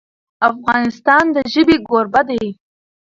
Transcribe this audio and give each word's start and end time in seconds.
افغانستان 0.49 1.23
د 1.35 1.37
ژبې 1.53 1.77
کوربه 1.87 2.21
دی. 2.29 2.45